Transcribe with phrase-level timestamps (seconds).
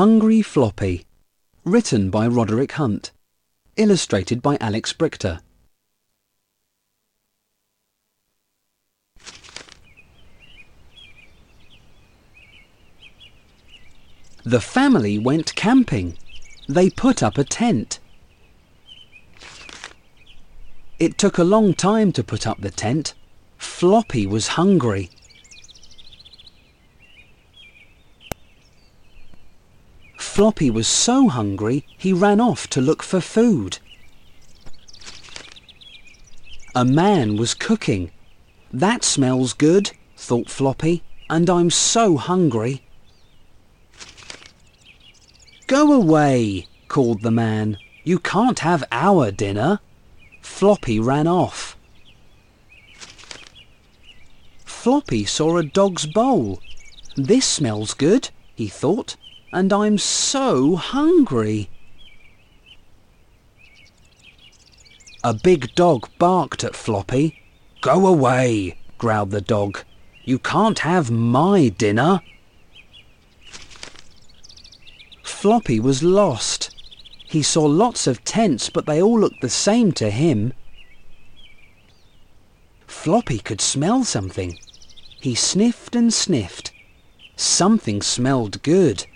[0.00, 1.04] Hungry Floppy.
[1.62, 3.10] Written by Roderick Hunt.
[3.76, 5.42] Illustrated by Alex Brychta.
[14.44, 16.16] The family went camping.
[16.66, 17.98] They put up a tent.
[20.98, 23.12] It took a long time to put up the tent.
[23.58, 25.10] Floppy was hungry.
[30.40, 33.78] Floppy was so hungry he ran off to look for food.
[36.74, 38.10] A man was cooking.
[38.72, 42.82] That smells good, thought Floppy, and I'm so hungry.
[45.66, 47.76] Go away, called the man.
[48.02, 49.80] You can't have our dinner.
[50.40, 51.76] Floppy ran off.
[54.64, 56.62] Floppy saw a dog's bowl.
[57.14, 59.16] This smells good, he thought,
[59.52, 61.70] and I'm so hungry.
[65.22, 67.42] A big dog barked at Floppy.
[67.80, 69.84] Go away, growled the dog.
[70.24, 72.20] You can't have my dinner.
[75.22, 76.74] Floppy was lost.
[77.26, 80.52] He saw lots of tents, but they all looked the same to him.
[82.86, 84.58] Floppy could smell something.
[85.20, 86.72] He sniffed and sniffed.
[87.36, 89.06] Something smelled good.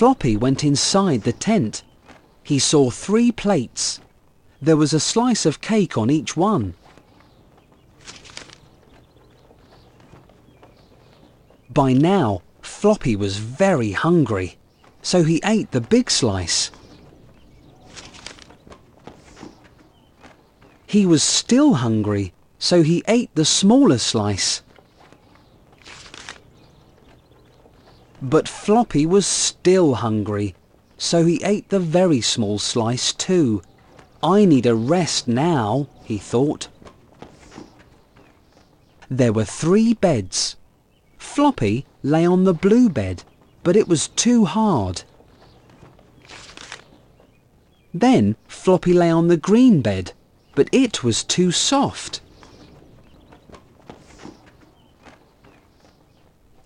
[0.00, 1.82] Floppy went inside the tent.
[2.42, 4.00] He saw three plates.
[4.62, 6.72] There was a slice of cake on each one.
[11.68, 14.56] By now, Floppy was very hungry,
[15.02, 16.70] so he ate the big slice.
[20.86, 24.62] He was still hungry, so he ate the smaller slice.
[28.22, 30.54] But Floppy was still hungry,
[30.98, 33.62] so he ate the very small slice too.
[34.22, 36.68] I need a rest now, he thought.
[39.08, 40.56] There were three beds.
[41.16, 43.24] Floppy lay on the blue bed,
[43.62, 45.02] but it was too hard.
[47.94, 50.12] Then Floppy lay on the green bed,
[50.54, 52.20] but it was too soft.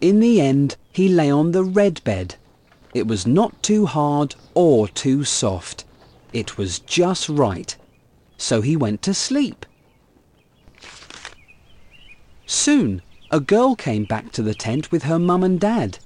[0.00, 2.36] In the end, he lay on the red bed.
[2.94, 5.84] It was not too hard or too soft.
[6.32, 7.74] It was just right.
[8.36, 9.64] So he went to sleep.
[12.46, 13.00] Soon,
[13.30, 15.98] a girl came back to the tent with her mum and dad.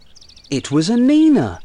[0.48, 1.60] It was Anina.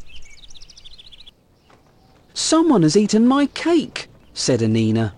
[2.34, 5.14] Someone has eaten my cake, said Anina.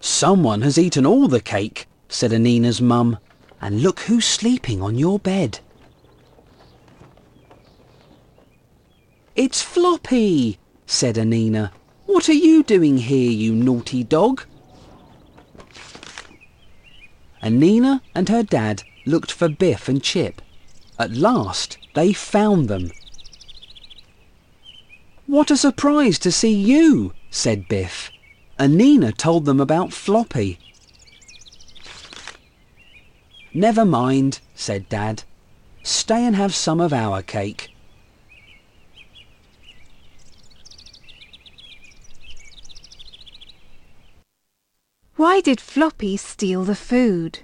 [0.00, 3.18] Someone has eaten all the cake, said Anina's mum.
[3.60, 5.60] And look who's sleeping on your bed.
[9.34, 11.72] It's Floppy, said Anina.
[12.06, 14.42] What are you doing here, you naughty dog?
[17.42, 20.42] Anina and her dad looked for Biff and Chip.
[20.98, 22.90] At last, they found them.
[25.26, 28.10] What a surprise to see you, said Biff.
[28.58, 30.58] Anina told them about Floppy.
[33.54, 35.24] Never mind, said Dad.
[35.82, 37.70] Stay and have some of our cake.
[45.16, 47.40] Why did Floppy steal the food?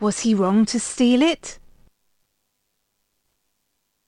[0.00, 1.58] Was he wrong to steal it?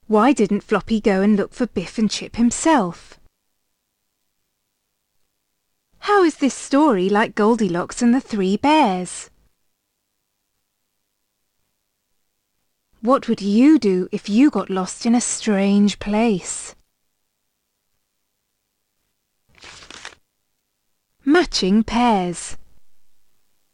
[0.07, 3.19] Why didn't Floppy go and look for Biff and Chip himself?
[5.99, 9.29] How is this story like Goldilocks and the Three Bears?
[13.07, 16.75] What would you do if you got lost in a strange place?
[21.23, 22.57] Matching pairs.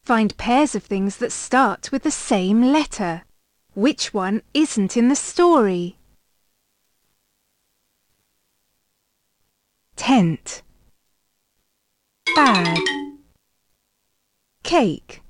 [0.03, 3.23] Find pairs of things that start with the same letter.
[3.73, 5.97] Which one isn't in the story?
[9.96, 10.61] Tent
[12.35, 12.78] Bag
[14.61, 15.22] Cake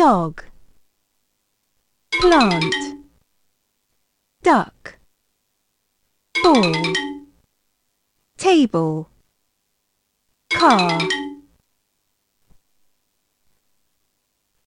[0.00, 0.44] Dog.
[2.10, 2.74] Plant.
[4.42, 4.96] Duck.
[6.42, 6.94] Ball.
[8.38, 9.10] Table.
[10.48, 11.00] Car